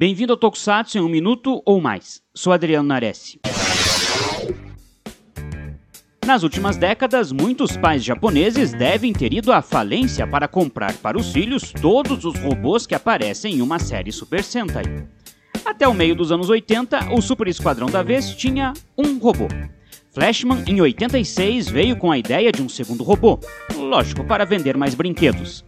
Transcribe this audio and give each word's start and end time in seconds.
Bem-vindo 0.00 0.32
ao 0.32 0.36
Tokusatsu 0.38 0.96
em 0.96 1.02
um 1.02 1.10
minuto 1.10 1.60
ou 1.62 1.78
mais. 1.78 2.22
Sou 2.34 2.54
Adriano 2.54 2.88
Nares. 2.88 3.36
Nas 6.24 6.42
últimas 6.42 6.78
décadas, 6.78 7.30
muitos 7.30 7.76
pais 7.76 8.02
japoneses 8.02 8.72
devem 8.72 9.12
ter 9.12 9.34
ido 9.34 9.52
à 9.52 9.60
falência 9.60 10.26
para 10.26 10.48
comprar 10.48 10.94
para 10.94 11.18
os 11.18 11.30
filhos 11.30 11.70
todos 11.70 12.24
os 12.24 12.34
robôs 12.38 12.86
que 12.86 12.94
aparecem 12.94 13.56
em 13.56 13.60
uma 13.60 13.78
série 13.78 14.10
Super 14.10 14.42
Sentai. 14.42 14.84
Até 15.66 15.86
o 15.86 15.92
meio 15.92 16.14
dos 16.16 16.32
anos 16.32 16.48
80, 16.48 17.12
o 17.12 17.20
Super 17.20 17.48
Esquadrão 17.48 17.90
da 17.90 18.02
Vez 18.02 18.34
tinha 18.34 18.72
um 18.96 19.18
robô. 19.18 19.48
Flashman, 20.14 20.64
em 20.66 20.80
86, 20.80 21.68
veio 21.68 21.94
com 21.94 22.10
a 22.10 22.16
ideia 22.16 22.50
de 22.50 22.62
um 22.62 22.70
segundo 22.70 23.04
robô, 23.04 23.38
lógico, 23.76 24.24
para 24.24 24.46
vender 24.46 24.78
mais 24.78 24.94
brinquedos. 24.94 25.62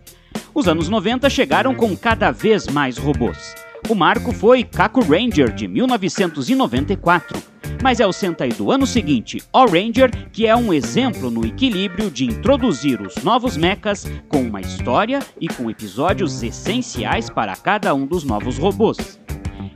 Os 0.55 0.67
anos 0.67 0.89
90 0.89 1.29
chegaram 1.29 1.75
com 1.75 1.95
cada 1.95 2.31
vez 2.31 2.67
mais 2.69 2.97
robôs. 2.97 3.55
O 3.93 3.95
marco 3.95 4.33
foi 4.33 4.65
Kaku 4.65 5.03
Ranger 5.03 5.53
de 5.53 5.69
1994, 5.69 7.43
mas 7.83 8.01
é 8.01 8.07
o 8.07 8.11
Sentai 8.11 8.49
do 8.49 8.73
ano 8.73 8.87
seguinte, 8.87 9.43
All 9.53 9.69
Ranger, 9.69 10.11
que 10.33 10.47
é 10.47 10.57
um 10.57 10.73
exemplo 10.73 11.31
no 11.31 11.45
equilíbrio 11.45 12.11
de 12.11 12.25
introduzir 12.25 13.03
os 13.03 13.23
novos 13.23 13.55
mechas 13.55 14.11
com 14.31 14.45
uma 14.45 14.63
história 14.63 15.19
e 15.39 15.47
com 15.47 15.71
episódios 15.71 16.43
essenciais 16.43 17.29
para 17.29 17.55
cada 17.55 17.95
um 17.95 18.07
dos 18.07 18.25
novos 18.25 18.57
robôs. 18.57 19.21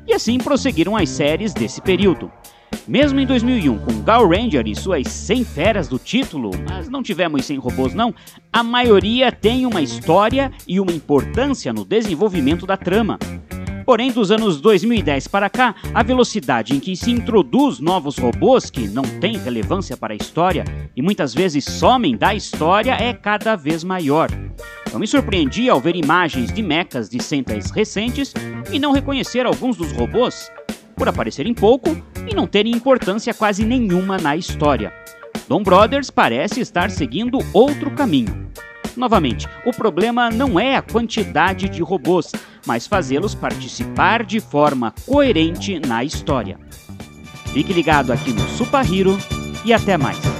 E 0.06 0.14
assim 0.14 0.38
prosseguiram 0.38 0.96
as 0.96 1.10
séries 1.10 1.52
desse 1.52 1.82
período. 1.82 2.32
Mesmo 2.88 3.20
em 3.20 3.26
2001, 3.26 3.78
com 3.80 4.00
Gal 4.00 4.26
Ranger 4.26 4.66
e 4.66 4.74
suas 4.74 5.08
100 5.08 5.44
feras 5.44 5.88
do 5.88 5.98
título, 5.98 6.52
mas 6.66 6.88
não 6.88 7.02
tivemos 7.02 7.44
100 7.44 7.58
robôs 7.58 7.92
não, 7.92 8.14
a 8.50 8.62
maioria 8.62 9.30
tem 9.30 9.66
uma 9.66 9.82
história 9.82 10.50
e 10.66 10.80
uma 10.80 10.92
importância 10.92 11.70
no 11.70 11.84
desenvolvimento 11.84 12.64
da 12.64 12.78
trama. 12.78 13.18
Porém, 13.86 14.10
dos 14.10 14.32
anos 14.32 14.60
2010 14.60 15.28
para 15.28 15.48
cá, 15.48 15.76
a 15.94 16.02
velocidade 16.02 16.74
em 16.74 16.80
que 16.80 16.96
se 16.96 17.12
introduz 17.12 17.78
novos 17.78 18.18
robôs 18.18 18.68
que 18.68 18.88
não 18.88 19.04
têm 19.04 19.38
relevância 19.38 19.96
para 19.96 20.12
a 20.12 20.16
história 20.16 20.64
e 20.96 21.00
muitas 21.00 21.32
vezes 21.32 21.64
somem 21.64 22.16
da 22.16 22.34
história 22.34 22.94
é 22.94 23.14
cada 23.14 23.54
vez 23.54 23.84
maior. 23.84 24.28
Eu 24.92 24.98
me 24.98 25.06
surpreendi 25.06 25.70
ao 25.70 25.80
ver 25.80 25.94
imagens 25.94 26.52
de 26.52 26.62
mechas 26.62 27.08
de 27.08 27.22
Sentais 27.22 27.70
recentes 27.70 28.34
e 28.72 28.78
não 28.80 28.90
reconhecer 28.90 29.46
alguns 29.46 29.76
dos 29.76 29.92
robôs, 29.92 30.50
por 30.96 31.08
aparecerem 31.08 31.54
pouco 31.54 31.96
e 32.28 32.34
não 32.34 32.48
terem 32.48 32.72
importância 32.72 33.32
quase 33.32 33.64
nenhuma 33.64 34.18
na 34.18 34.36
história. 34.36 34.92
Dom 35.48 35.62
Brothers 35.62 36.10
parece 36.10 36.60
estar 36.60 36.90
seguindo 36.90 37.38
outro 37.52 37.92
caminho. 37.92 38.50
Novamente, 38.96 39.46
o 39.64 39.70
problema 39.70 40.30
não 40.30 40.58
é 40.58 40.74
a 40.74 40.82
quantidade 40.82 41.68
de 41.68 41.82
robôs, 41.82 42.32
mas 42.66 42.86
fazê-los 42.86 43.34
participar 43.34 44.24
de 44.24 44.40
forma 44.40 44.92
coerente 45.06 45.78
na 45.78 46.04
história. 46.04 46.58
Fique 47.52 47.72
ligado 47.72 48.12
aqui 48.12 48.32
no 48.32 48.46
Super 48.48 48.84
Hero 48.92 49.16
e 49.64 49.72
até 49.72 49.96
mais. 49.96 50.35